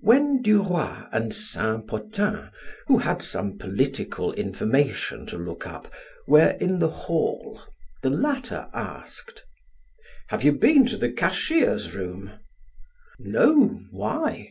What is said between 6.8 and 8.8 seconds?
the hall, the latter